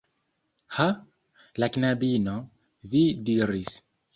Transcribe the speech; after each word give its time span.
Ha? 0.77 0.87
La 1.65 1.69
knabino, 1.75 2.35
vi 2.95 3.07
diris 3.29 3.79